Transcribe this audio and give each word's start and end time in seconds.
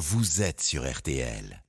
vous 0.00 0.40
êtes 0.40 0.62
sur 0.62 0.90
RTL. 0.90 1.62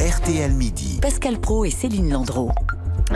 RTL 0.00 0.50
Midi. 0.50 0.98
Pascal 1.00 1.40
Pro 1.40 1.64
et 1.64 1.70
Céline 1.70 2.10
Landreau. 2.10 2.50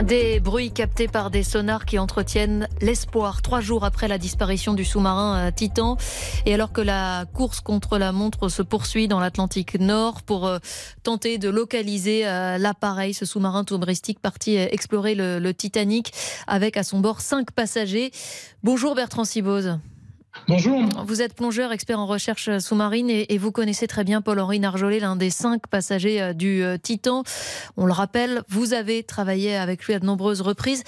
Des 0.03 0.39
bruits 0.39 0.71
captés 0.71 1.09
par 1.09 1.29
des 1.29 1.43
sonars 1.43 1.83
qui 1.83 1.99
entretiennent 1.99 2.69
l'espoir 2.79 3.41
trois 3.41 3.59
jours 3.59 3.83
après 3.83 4.07
la 4.07 4.17
disparition 4.17 4.73
du 4.73 4.85
sous-marin 4.85 5.47
euh, 5.47 5.51
Titan 5.51 5.97
et 6.45 6.53
alors 6.53 6.71
que 6.71 6.79
la 6.79 7.25
course 7.33 7.59
contre 7.59 7.97
la 7.97 8.13
montre 8.13 8.47
se 8.47 8.61
poursuit 8.61 9.09
dans 9.09 9.19
l'Atlantique 9.19 9.77
Nord 9.77 10.21
pour 10.21 10.47
euh, 10.47 10.59
tenter 11.03 11.39
de 11.39 11.49
localiser 11.49 12.25
euh, 12.25 12.57
l'appareil, 12.57 13.13
ce 13.13 13.25
sous-marin 13.25 13.65
touristique 13.65 14.21
parti 14.21 14.55
explorer 14.55 15.13
le, 15.13 15.39
le 15.39 15.53
Titanic 15.53 16.13
avec 16.47 16.77
à 16.77 16.83
son 16.83 17.01
bord 17.01 17.19
cinq 17.19 17.51
passagers. 17.51 18.11
Bonjour 18.63 18.95
Bertrand 18.95 19.25
Sibose. 19.25 19.77
Bonjour. 20.47 20.81
Vous 21.05 21.21
êtes 21.21 21.33
plongeur, 21.33 21.71
expert 21.71 21.99
en 21.99 22.05
recherche 22.05 22.57
sous-marine 22.59 23.09
et, 23.09 23.37
vous 23.37 23.51
connaissez 23.51 23.87
très 23.87 24.03
bien 24.03 24.21
Paul-Henri 24.21 24.59
Narjolet, 24.59 24.99
l'un 24.99 25.15
des 25.15 25.29
cinq 25.29 25.67
passagers 25.67 26.21
euh, 26.21 26.33
du 26.33 26.63
euh, 26.63 26.77
Titan. 26.77 27.23
On 27.75 27.85
le 27.85 27.93
rappelle, 27.93 28.41
vous 28.49 28.73
avez 28.73 29.03
travaillé 29.03 29.55
avec 29.55 29.83
lui 29.85 29.93
à 29.93 29.99
de 29.99 30.05
nombreuses 30.05 30.41
reprises. 30.41 30.83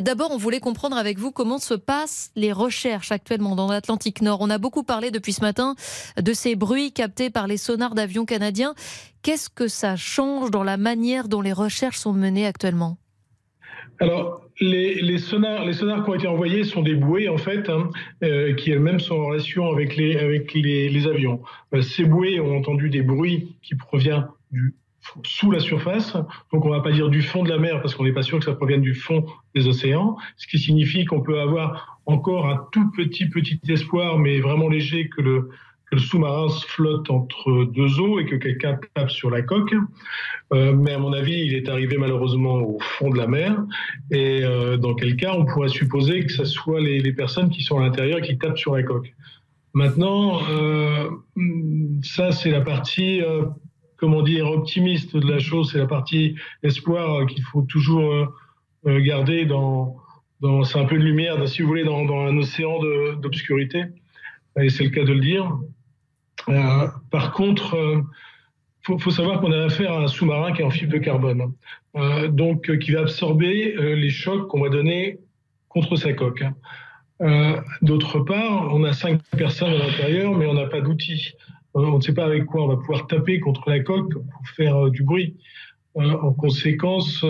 D'abord, 0.00 0.30
on 0.30 0.36
voulait 0.36 0.60
comprendre 0.60 0.96
avec 0.96 1.18
vous 1.18 1.30
comment 1.30 1.58
se 1.58 1.74
passent 1.74 2.30
les 2.36 2.52
recherches 2.52 3.12
actuellement 3.12 3.56
dans 3.56 3.68
l'Atlantique 3.68 4.22
Nord. 4.22 4.38
On 4.40 4.50
a 4.50 4.58
beaucoup 4.58 4.82
parlé 4.82 5.10
depuis 5.10 5.32
ce 5.32 5.40
matin 5.40 5.74
de 6.20 6.32
ces 6.32 6.54
bruits 6.54 6.92
captés 6.92 7.30
par 7.30 7.46
les 7.46 7.56
sonars 7.56 7.94
d'avions 7.94 8.24
canadiens. 8.24 8.74
Qu'est-ce 9.22 9.50
que 9.50 9.68
ça 9.68 9.96
change 9.96 10.50
dans 10.50 10.64
la 10.64 10.76
manière 10.76 11.28
dont 11.28 11.42
les 11.42 11.52
recherches 11.52 11.98
sont 11.98 12.12
menées 12.12 12.46
actuellement? 12.46 12.96
Alors, 14.00 14.40
les, 14.60 15.18
sonars, 15.18 15.64
les 15.64 15.74
sonars 15.74 16.04
qui 16.04 16.10
ont 16.10 16.14
été 16.14 16.26
envoyés 16.26 16.64
sont 16.64 16.82
des 16.82 16.94
bouées, 16.94 17.28
en 17.28 17.36
fait, 17.36 17.68
hein, 17.68 17.90
euh, 18.22 18.54
qui 18.54 18.70
elles-mêmes 18.70 18.98
sont 18.98 19.16
en 19.16 19.26
relation 19.26 19.70
avec 19.70 19.96
les, 19.96 20.16
avec 20.16 20.54
les, 20.54 21.06
avions. 21.06 21.42
Euh, 21.74 21.82
ces 21.82 22.04
bouées 22.04 22.40
ont 22.40 22.56
entendu 22.56 22.88
des 22.88 23.02
bruits 23.02 23.56
qui 23.62 23.74
proviennent 23.74 24.26
du, 24.50 24.74
sous 25.24 25.50
la 25.50 25.60
surface. 25.60 26.14
Donc, 26.52 26.64
on 26.64 26.70
ne 26.70 26.74
va 26.74 26.80
pas 26.80 26.92
dire 26.92 27.10
du 27.10 27.22
fond 27.22 27.42
de 27.42 27.50
la 27.50 27.58
mer 27.58 27.80
parce 27.82 27.94
qu'on 27.94 28.04
n'est 28.04 28.12
pas 28.12 28.22
sûr 28.22 28.38
que 28.38 28.44
ça 28.44 28.54
provienne 28.54 28.82
du 28.82 28.94
fond 28.94 29.26
des 29.54 29.66
océans. 29.66 30.16
Ce 30.36 30.46
qui 30.46 30.58
signifie 30.58 31.04
qu'on 31.04 31.20
peut 31.20 31.40
avoir 31.40 32.00
encore 32.06 32.48
un 32.48 32.66
tout 32.72 32.90
petit, 32.92 33.28
petit 33.28 33.60
espoir, 33.68 34.18
mais 34.18 34.40
vraiment 34.40 34.68
léger, 34.68 35.08
que 35.08 35.20
le, 35.20 35.50
que 35.90 35.96
le 35.96 36.00
sous-marin 36.00 36.48
flotte 36.68 37.10
entre 37.10 37.64
deux 37.64 38.00
eaux 38.00 38.20
et 38.20 38.26
que 38.26 38.36
quelqu'un 38.36 38.78
tape 38.94 39.10
sur 39.10 39.30
la 39.30 39.42
coque. 39.42 39.74
Euh, 40.52 40.72
mais 40.72 40.92
à 40.92 40.98
mon 40.98 41.12
avis, 41.12 41.44
il 41.44 41.54
est 41.54 41.68
arrivé 41.68 41.96
malheureusement 41.98 42.56
au 42.56 42.78
fond 42.80 43.10
de 43.10 43.18
la 43.18 43.26
mer. 43.26 43.56
Et 44.10 44.44
euh, 44.44 44.76
dans 44.76 44.94
quel 44.94 45.16
cas, 45.16 45.34
on 45.36 45.44
pourrait 45.44 45.68
supposer 45.68 46.24
que 46.24 46.32
ce 46.32 46.44
soit 46.44 46.80
les, 46.80 47.12
personnes 47.12 47.50
qui 47.50 47.62
sont 47.62 47.78
à 47.78 47.82
l'intérieur 47.82 48.20
qui 48.20 48.38
tapent 48.38 48.58
sur 48.58 48.76
la 48.76 48.84
coque. 48.84 49.12
Maintenant, 49.74 50.40
euh, 50.48 51.08
ça 52.02 52.32
c'est 52.32 52.50
la 52.50 52.60
partie, 52.60 53.20
comment 53.96 54.22
dire, 54.22 54.50
optimiste 54.50 55.16
de 55.16 55.28
la 55.28 55.38
chose. 55.38 55.72
C'est 55.72 55.78
la 55.78 55.86
partie 55.86 56.36
espoir 56.62 57.26
qu'il 57.26 57.42
faut 57.42 57.62
toujours 57.62 58.32
garder 58.84 59.44
dans, 59.44 59.96
dans 60.40 60.64
c'est 60.64 60.78
un 60.78 60.86
peu 60.86 60.98
de 60.98 61.04
lumière, 61.04 61.46
si 61.48 61.62
vous 61.62 61.68
voulez, 61.68 61.84
dans 61.84 62.00
un 62.00 62.36
océan 62.36 62.80
d'obscurité. 63.20 63.84
Et 64.60 64.68
c'est 64.68 64.84
le 64.84 64.90
cas 64.90 65.04
de 65.04 65.12
le 65.12 65.20
dire. 65.20 65.52
Euh, 66.48 66.88
par 67.10 67.32
contre, 67.32 67.74
il 67.74 68.94
euh, 68.94 68.98
faut, 68.98 69.10
savoir 69.10 69.40
qu'on 69.40 69.52
a 69.52 69.64
affaire 69.64 69.92
à 69.92 70.02
un 70.02 70.08
sous-marin 70.08 70.52
qui 70.52 70.62
est 70.62 70.64
en 70.64 70.70
fibre 70.70 70.92
de 70.92 70.98
carbone, 70.98 71.52
euh, 71.96 72.28
donc 72.28 72.76
qui 72.78 72.92
va 72.92 73.00
absorber 73.00 73.74
les 73.76 74.10
chocs 74.10 74.48
qu'on 74.48 74.62
va 74.62 74.68
donner 74.68 75.18
contre 75.68 75.96
sa 75.96 76.12
coque. 76.12 76.44
D'autre 77.82 78.20
part, 78.20 78.74
on 78.74 78.82
a 78.84 78.92
cinq 78.92 79.20
personnes 79.36 79.74
à 79.74 79.78
l'intérieur, 79.78 80.34
mais 80.34 80.46
on 80.46 80.54
n'a 80.54 80.66
pas 80.66 80.80
d'outils. 80.80 81.34
on 81.74 81.96
ne 81.96 82.00
sait 82.00 82.14
pas 82.14 82.24
avec 82.24 82.46
quoi 82.46 82.64
on 82.64 82.68
va 82.68 82.76
pouvoir 82.76 83.06
taper 83.06 83.40
contre 83.40 83.68
la 83.68 83.80
coque 83.80 84.14
pour 84.14 84.48
faire 84.56 84.90
du 84.90 85.02
bruit. 85.02 85.36
en 85.94 86.32
conséquence, 86.32 87.24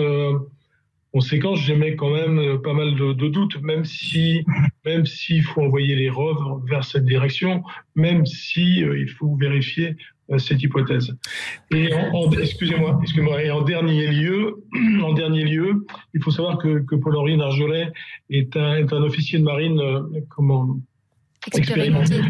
conséquence, 1.11 1.59
j'émets 1.59 1.97
quand 1.97 2.09
même 2.09 2.61
pas 2.61 2.73
mal 2.73 2.95
de, 2.95 3.27
doutes, 3.27 3.61
même 3.61 3.83
si, 3.83 4.45
même 4.85 5.05
s'il 5.05 5.43
faut 5.43 5.61
envoyer 5.61 5.95
les 5.95 6.09
rovres 6.09 6.61
vers 6.67 6.83
cette 6.83 7.05
direction, 7.05 7.63
même 7.95 8.25
si 8.25 8.83
euh, 8.83 8.99
il 8.99 9.09
faut 9.09 9.35
vérifier 9.35 9.95
euh, 10.31 10.37
cette 10.37 10.61
hypothèse. 10.63 11.15
Et 11.71 11.93
en, 11.93 12.31
excusez-moi, 12.31 12.99
excusez-moi. 13.01 13.43
Et 13.43 13.51
en 13.51 13.61
dernier 13.61 14.07
lieu, 14.07 14.63
en 15.03 15.13
dernier 15.13 15.43
lieu, 15.43 15.85
il 16.13 16.23
faut 16.23 16.31
savoir 16.31 16.57
que, 16.57 16.79
que 16.79 16.95
Paul-Henri 16.95 17.37
Narjolet 17.37 17.91
est 18.29 18.55
un, 18.57 18.75
est 18.75 18.91
un 18.93 19.03
officier 19.03 19.39
de 19.39 19.43
marine, 19.43 19.81
comment 20.29 20.77
expérimenté, 21.47 22.21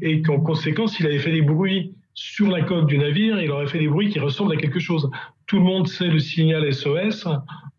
et 0.00 0.22
qu'en 0.22 0.40
conséquence, 0.40 0.98
il 1.00 1.06
avait 1.06 1.18
fait 1.18 1.32
des 1.32 1.42
bruits 1.42 1.92
sur 2.18 2.48
la 2.48 2.62
coque 2.62 2.86
du 2.86 2.98
navire, 2.98 3.40
il 3.40 3.48
aurait 3.52 3.68
fait 3.68 3.78
des 3.78 3.86
bruits 3.86 4.10
qui 4.10 4.18
ressemblent 4.18 4.52
à 4.52 4.56
quelque 4.56 4.80
chose. 4.80 5.08
Tout 5.46 5.58
le 5.58 5.62
monde 5.62 5.86
sait 5.86 6.08
le 6.08 6.18
signal 6.18 6.72
SOS. 6.74 7.28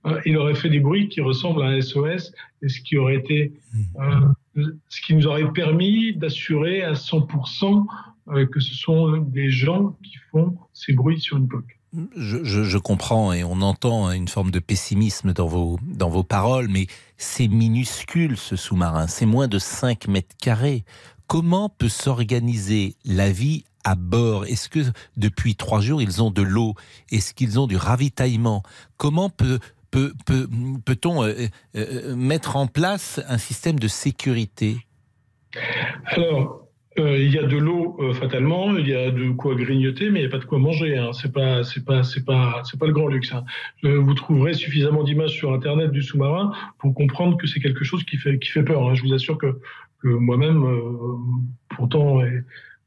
Euh, 0.06 0.22
il 0.26 0.38
aurait 0.38 0.56
fait 0.56 0.70
des 0.70 0.80
bruits 0.80 1.10
qui 1.10 1.20
ressemblent 1.20 1.62
à 1.62 1.66
un 1.66 1.82
SOS, 1.82 2.32
et 2.62 2.70
ce 2.70 2.80
qui 2.80 2.98
aurait 2.98 3.18
été, 3.18 3.52
euh, 4.00 4.64
ce 4.88 5.02
qui 5.02 5.14
nous 5.14 5.28
aurait 5.28 5.52
permis 5.52 6.16
d'assurer 6.16 6.84
à 6.84 6.94
100% 6.94 7.86
euh, 8.30 8.46
que 8.46 8.62
ce 8.62 8.74
sont 8.76 9.18
des 9.18 9.50
gens 9.50 9.98
qui 10.02 10.16
font 10.32 10.58
ces 10.72 10.94
bruits 10.94 11.20
sur 11.20 11.36
une 11.36 11.50
coque. 11.50 11.78
Je, 12.16 12.38
je, 12.44 12.64
je, 12.64 12.78
comprends 12.78 13.34
et 13.34 13.44
on 13.44 13.62
entend 13.62 14.10
une 14.12 14.30
forme 14.30 14.52
de 14.52 14.60
pessimisme 14.60 15.34
dans 15.34 15.48
vos, 15.48 15.80
dans 15.84 16.10
vos 16.10 16.24
paroles, 16.24 16.70
mais 16.70 16.88
c'est 17.18 17.50
minuscule 17.50 18.38
ce 18.38 18.56
sous-marin, 18.56 19.08
c'est 19.08 19.26
moins 19.26 19.50
de 19.50 19.60
5 19.60 20.08
mètres 20.08 20.38
carrés. 20.40 20.86
Comment 21.28 21.68
peut 21.68 21.90
s'organiser 21.90 22.96
la 23.04 23.32
vie 23.32 23.66
à 23.84 23.96
bord 23.96 24.46
Est-ce 24.46 24.70
que 24.70 24.80
depuis 25.18 25.56
trois 25.56 25.82
jours, 25.82 26.02
ils 26.02 26.22
ont 26.22 26.32
de 26.32 26.42
l'eau? 26.42 26.76
Est-ce 27.12 27.34
qu'ils 27.34 27.60
ont 27.60 27.68
du 27.68 27.78
ravitaillement? 27.78 28.64
Comment 28.98 29.30
peut, 29.30 29.60
peut, 29.92 30.14
peut, 30.26 30.48
peut-on 30.86 31.24
euh, 31.24 31.34
euh, 31.76 32.16
mettre 32.16 32.56
en 32.56 32.68
place 32.68 33.22
un 33.28 33.38
système 33.38 33.80
de 33.80 33.88
sécurité? 33.88 34.78
Alors, 36.06 36.68
euh, 37.00 37.18
il 37.18 37.34
y 37.34 37.40
a 37.40 37.44
de 37.44 37.58
l'eau 37.58 37.98
fatalement, 38.14 38.76
il 38.76 38.88
y 38.88 38.96
a 38.96 39.12
de 39.12 39.30
quoi 39.32 39.56
grignoter, 39.56 40.10
mais 40.10 40.20
il 40.20 40.24
n'y 40.24 40.28
a 40.28 40.32
pas 40.32 40.40
de 40.40 40.46
quoi 40.46 40.60
manger. 40.60 40.98
Hein. 40.98 41.12
C'est 41.14 41.32
pas, 41.32 41.64
c'est 41.64 41.86
pas, 41.86 42.04
c'est 42.04 42.26
pas, 42.26 42.62
c'est 42.66 42.80
pas 42.80 42.88
le 42.88 42.94
grand 42.94 43.08
luxe. 43.08 43.34
Hein. 43.34 43.44
vous 43.84 44.14
trouverez 44.14 44.54
suffisamment 44.54 45.04
d'images 45.04 45.32
sur 45.32 45.54
Internet 45.54 45.92
du 45.92 46.04
sous-marin 46.04 46.52
pour 46.78 46.94
comprendre 46.94 47.38
que 47.38 47.48
c'est 47.48 47.60
quelque 47.60 47.84
chose 47.84 48.04
qui 48.04 48.18
fait, 48.18 48.38
qui 48.40 48.50
fait 48.50 48.64
peur. 48.64 48.88
Hein. 48.88 48.96
Je 48.96 49.04
vous 49.04 49.14
assure 49.14 49.38
que, 49.38 49.60
que 50.02 50.08
moi-même, 50.08 50.66
pourtant, 51.70 52.22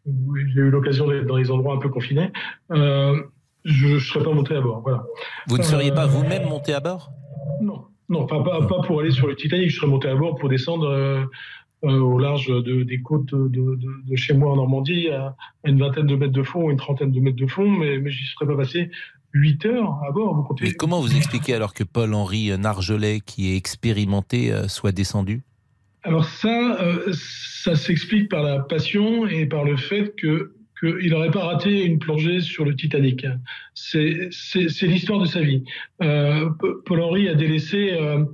j'ai 0.07 0.61
eu 0.61 0.71
l'occasion 0.71 1.09
d'être 1.09 1.27
dans 1.27 1.37
les 1.37 1.51
endroits 1.51 1.75
un 1.75 1.79
peu 1.79 1.89
confinés. 1.89 2.31
Euh, 2.71 3.21
je 3.65 3.89
ne 3.89 3.99
serais 3.99 4.25
pas 4.25 4.33
monté 4.33 4.55
à 4.55 4.61
bord. 4.61 4.81
Voilà. 4.81 5.05
Vous 5.47 5.59
ne 5.59 5.63
seriez 5.63 5.93
pas 5.93 6.05
euh, 6.05 6.09
vous-même 6.09 6.49
monté 6.49 6.75
à 6.75 6.81
bord? 6.81 7.13
Non, 7.61 7.85
non, 8.09 8.27
pas, 8.27 8.43
pas, 8.43 8.83
pour 8.83 9.01
aller 9.01 9.13
sur 9.13 9.29
le 9.29 9.37
Titanic. 9.37 9.71
Je 9.71 9.77
serais 9.77 9.87
monté 9.87 10.09
à 10.09 10.17
bord 10.17 10.35
pour 10.37 10.49
descendre 10.49 10.89
euh, 10.89 11.25
au 11.83 12.19
large 12.19 12.49
de, 12.49 12.83
des 12.83 13.01
côtes 13.01 13.35
de, 13.35 13.77
de, 13.77 14.17
chez 14.17 14.35
moi 14.35 14.53
en 14.53 14.57
Normandie, 14.57 15.09
à 15.09 15.37
une 15.65 15.79
vingtaine 15.79 16.07
de 16.07 16.17
mètres 16.17 16.33
de 16.33 16.43
fond, 16.43 16.71
une 16.71 16.77
trentaine 16.77 17.13
de 17.13 17.21
mètres 17.21 17.37
de 17.37 17.47
fond, 17.47 17.69
mais, 17.71 17.99
mais 17.99 18.11
j'y 18.11 18.25
serais 18.25 18.47
pas 18.47 18.57
passé 18.57 18.91
8 19.35 19.67
heures 19.67 20.01
à 20.07 20.11
bord. 20.11 20.35
Vous 20.35 20.43
comptez? 20.43 20.65
Mais 20.65 20.73
comment 20.73 21.01
vous 21.01 21.17
expliquez 21.17 21.55
alors 21.55 21.75
que 21.75 21.85
Paul-Henri 21.85 22.57
Nargelet, 22.59 23.21
qui 23.21 23.53
est 23.53 23.57
expérimenté, 23.57 24.53
soit 24.69 24.93
descendu? 24.93 25.43
Alors 26.05 26.25
ça, 26.25 26.79
ça 27.13 27.75
s'explique 27.77 28.29
par 28.29 28.43
la 28.43 28.61
passion 28.61 29.27
et 29.27 29.47
par 29.47 29.65
le 29.65 29.77
fait 29.77 30.15
que 30.17 30.53
qu'il 30.83 31.11
n'aurait 31.11 31.31
pas 31.31 31.45
raté 31.45 31.85
une 31.85 31.99
plongée 31.99 32.41
sur 32.41 32.65
le 32.65 32.75
Titanic. 32.75 33.27
C'est 33.75 34.31
l'histoire 34.83 35.21
de 35.21 35.27
sa 35.27 35.41
vie. 35.41 35.63
Euh, 36.03 36.51
Paul-Henri 36.87 37.29
a 37.29 37.35
délaissé 37.35 37.93
euh, 37.93 38.25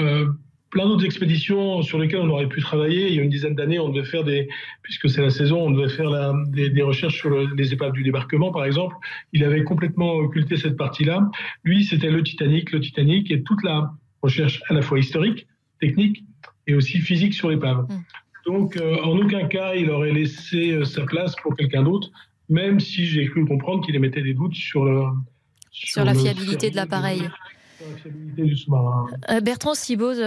euh, 0.00 0.26
plein 0.70 0.86
d'autres 0.86 1.04
expéditions 1.04 1.82
sur 1.82 1.98
lesquelles 1.98 2.20
on 2.20 2.28
aurait 2.28 2.48
pu 2.48 2.60
travailler. 2.60 3.08
Il 3.08 3.14
y 3.16 3.18
a 3.18 3.22
une 3.22 3.30
dizaine 3.30 3.56
d'années, 3.56 3.80
on 3.80 3.88
devait 3.88 4.06
faire 4.06 4.22
des, 4.22 4.48
puisque 4.82 5.08
c'est 5.08 5.22
la 5.22 5.30
saison, 5.30 5.66
on 5.66 5.70
devait 5.72 5.88
faire 5.88 6.34
des, 6.48 6.82
recherches 6.82 7.16
sur 7.16 7.30
les 7.30 7.72
épaves 7.72 7.92
du 7.92 8.04
débarquement, 8.04 8.52
par 8.52 8.64
exemple. 8.64 8.94
Il 9.32 9.42
avait 9.42 9.64
complètement 9.64 10.12
occulté 10.14 10.56
cette 10.56 10.76
partie-là. 10.76 11.28
Lui, 11.64 11.84
c'était 11.84 12.10
le 12.10 12.22
Titanic, 12.22 12.70
le 12.70 12.80
Titanic 12.80 13.32
et 13.32 13.42
toute 13.42 13.64
la 13.64 13.90
recherche 14.22 14.62
à 14.68 14.74
la 14.74 14.82
fois 14.82 15.00
historique, 15.00 15.48
technique 15.80 16.22
et 16.66 16.74
aussi 16.74 16.98
physique 16.98 17.34
sur 17.34 17.50
l'épave. 17.50 17.86
Mmh. 17.88 17.94
Donc, 18.46 18.76
euh, 18.76 18.96
en 19.02 19.18
aucun 19.18 19.48
cas, 19.48 19.74
il 19.74 19.90
aurait 19.90 20.12
laissé 20.12 20.70
euh, 20.70 20.84
sa 20.84 21.02
place 21.02 21.34
pour 21.42 21.56
quelqu'un 21.56 21.82
d'autre, 21.82 22.10
même 22.48 22.78
si 22.78 23.06
j'ai 23.06 23.26
cru 23.26 23.44
comprendre 23.44 23.84
qu'il 23.84 23.96
émettait 23.96 24.22
des 24.22 24.34
doutes 24.34 24.54
sur, 24.54 24.84
le, 24.84 25.02
sur, 25.72 26.04
la 26.04 26.14
fiabilité 26.14 26.70
de 26.70 26.76
l'appareil. 26.76 27.28
Euh, 29.28 29.40
Bertrand 29.40 29.74
Sibose, 29.74 30.22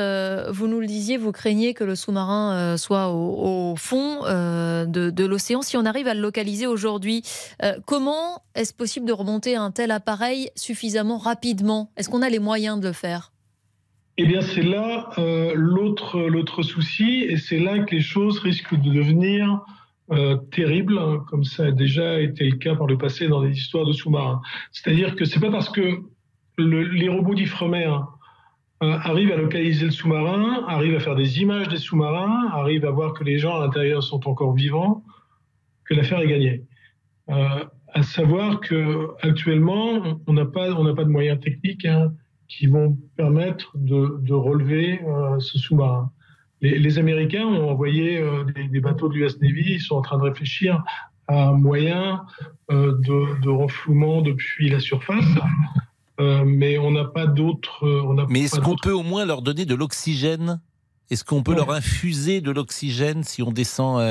vous 0.52 0.68
nous 0.68 0.82
le 0.82 0.86
disiez, 0.86 1.18
vous 1.18 1.32
craignez 1.32 1.74
que 1.74 1.84
le 1.84 1.96
sous-marin 1.96 2.78
soit 2.78 3.10
au, 3.12 3.76
fond 3.76 4.22
de, 4.24 5.10
de 5.10 5.26
l'océan. 5.26 5.62
Si 5.62 5.76
on 5.76 5.86
arrive 5.86 6.08
à 6.08 6.14
le 6.14 6.22
localiser 6.22 6.68
aujourd'hui, 6.68 7.24
comment 7.86 8.44
est-ce 8.54 8.74
possible 8.74 9.08
de 9.08 9.14
remonter 9.14 9.56
un 9.56 9.72
tel 9.72 9.90
appareil 9.90 10.52
suffisamment 10.56 11.18
rapidement? 11.18 11.92
Est-ce 11.98 12.10
qu'on 12.10 12.22
a 12.22 12.30
les 12.30 12.40
moyens 12.40 12.80
de 12.80 12.88
le 12.88 12.94
faire? 12.94 13.32
Eh 14.22 14.26
bien, 14.26 14.42
c'est 14.42 14.64
là 14.64 15.12
euh, 15.18 15.54
l'autre 15.56 16.62
souci, 16.62 17.24
et 17.30 17.38
c'est 17.38 17.58
là 17.58 17.80
que 17.80 17.96
les 17.96 18.02
choses 18.02 18.40
risquent 18.40 18.76
de 18.76 18.92
devenir 18.92 19.62
euh, 20.12 20.36
terrible, 20.52 21.00
hein, 21.00 21.24
comme 21.30 21.46
ça 21.46 21.68
a 21.68 21.72
déjà 21.72 22.20
été 22.20 22.50
le 22.50 22.58
cas 22.58 22.76
par 22.76 22.86
le 22.86 22.98
passé 22.98 23.30
dans 23.30 23.42
des 23.42 23.58
histoires 23.58 23.86
de 23.86 23.94
sous-marins. 23.94 24.42
C'est-à-dire 24.74 25.16
que 25.16 25.24
c'est 25.24 25.40
pas 25.40 25.52
parce 25.52 25.70
que 25.70 26.02
le, 26.58 26.82
les 26.82 27.08
robots 27.08 27.34
d'Ifremer 27.34 27.86
hein, 27.86 28.10
euh, 28.84 28.98
arrivent 29.04 29.32
à 29.32 29.38
localiser 29.38 29.86
le 29.86 29.92
sous-marin, 29.92 30.66
arrivent 30.68 30.98
à 30.98 31.00
faire 31.00 31.16
des 31.16 31.40
images 31.40 31.70
des 31.70 31.78
sous-marins, 31.78 32.50
arrivent 32.52 32.86
à 32.86 32.92
voir 32.92 33.14
que 33.14 33.24
les 33.24 33.40
gens 33.40 33.56
à 33.56 33.62
l'intérieur 33.62 34.04
sont 34.04 34.28
encore 34.28 34.54
vivants, 34.54 35.02
que 35.86 35.94
l'affaire 35.94 36.20
est 36.20 36.28
gagnée. 36.28 36.64
À 37.30 38.04
savoir 38.04 38.60
que 38.60 39.12
actuellement, 39.22 40.20
on 40.28 40.34
n'a 40.34 40.46
pas, 40.46 40.72
on 40.74 40.84
n'a 40.84 40.94
pas 40.94 41.06
de 41.06 41.10
moyens 41.10 41.40
techniques 41.40 41.86
hein, 41.86 42.12
qui 42.50 42.66
vont 42.66 42.98
permettre 43.16 43.72
de, 43.76 44.18
de 44.22 44.34
relever 44.34 45.00
euh, 45.08 45.40
ce 45.40 45.58
sous-marin. 45.58 46.12
Les, 46.62 46.78
les, 46.78 46.98
Américains 46.98 47.46
ont 47.46 47.70
envoyé 47.70 48.18
euh, 48.18 48.44
des, 48.44 48.68
des, 48.68 48.82
bateaux 48.82 49.08
de 49.08 49.14
l'US 49.14 49.40
Navy, 49.40 49.76
ils 49.76 49.80
sont 49.80 49.96
en 49.96 50.02
train 50.02 50.18
de 50.18 50.24
réfléchir 50.24 50.84
à 51.28 51.50
un 51.50 51.54
moyen 51.54 52.24
euh, 52.72 52.98
de, 52.98 53.40
de, 53.42 53.50
renflouement 53.50 54.22
depuis 54.22 54.70
la 54.70 54.80
surface. 54.80 55.26
Mais 56.46 56.78
on 56.78 56.92
n'a 56.92 57.06
pas 57.06 57.28
d'autres. 57.28 58.28
Mais 58.30 58.42
est-ce 58.42 58.60
qu'on 58.60 58.76
peut 58.76 58.92
au 58.92 59.04
moins 59.04 59.24
leur 59.24 59.42
donner 59.42 59.64
de 59.64 59.74
l'oxygène? 59.74 60.60
Est-ce 61.10 61.24
qu'on 61.24 61.44
peut 61.44 61.52
ouais. 61.52 61.58
leur 61.58 61.72
infuser 61.72 62.42
de 62.42 62.52
l'oxygène 62.52 63.24
si 63.24 63.42
on 63.42 63.54
descend. 63.54 64.02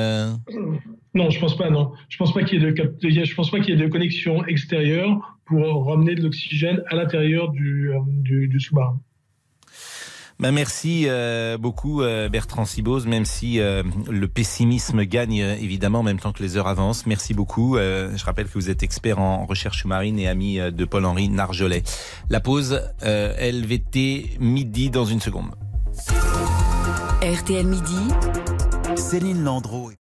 Non, 1.13 1.29
je 1.29 1.39
pense 1.39 1.55
pas. 1.55 1.69
Non, 1.69 1.91
je 2.09 2.17
pense 2.17 2.33
pas 2.33 2.43
qu'il 2.43 2.63
y 2.63 2.65
ait 2.65 2.71
de, 2.71 2.89
je 3.23 3.35
pense 3.35 3.51
pas 3.51 3.59
qu'il 3.59 3.77
y 3.77 3.79
ait 3.79 3.85
de 3.85 3.91
connexion 3.91 4.43
extérieure 4.45 5.37
pour 5.49 5.87
ramener 5.87 6.15
de 6.15 6.21
l'oxygène 6.21 6.83
à 6.87 6.95
l'intérieur 6.95 7.49
du, 7.51 7.91
du, 8.07 8.47
du 8.47 8.59
sous-marin. 8.59 8.99
Ben 10.39 10.53
merci 10.53 11.03
euh, 11.07 11.57
beaucoup 11.57 12.01
euh, 12.01 12.29
Bertrand 12.29 12.63
Sibose, 12.63 13.05
même 13.07 13.25
si 13.25 13.59
euh, 13.59 13.83
le 14.09 14.27
pessimisme 14.29 15.03
gagne 15.03 15.41
euh, 15.41 15.55
évidemment 15.55 15.99
en 15.99 16.03
même 16.03 16.19
temps 16.19 16.31
que 16.31 16.41
les 16.41 16.55
heures 16.55 16.67
avancent. 16.67 17.05
Merci 17.05 17.33
beaucoup. 17.33 17.75
Euh, 17.75 18.15
je 18.15 18.23
rappelle 18.23 18.45
que 18.45 18.53
vous 18.53 18.69
êtes 18.69 18.81
expert 18.81 19.19
en 19.19 19.45
recherche 19.45 19.81
sous-marine 19.81 20.17
et 20.17 20.29
ami 20.29 20.57
de 20.57 20.85
Paul-Henri 20.85 21.27
Narjolet. 21.27 21.83
La 22.29 22.39
pause 22.39 22.81
LVT 23.01 24.37
midi 24.39 24.89
dans 24.89 25.03
une 25.03 25.19
seconde. 25.19 25.55
RTL 27.21 27.65
midi. 27.65 28.07
Céline 28.95 29.43
Landreau. 29.43 29.91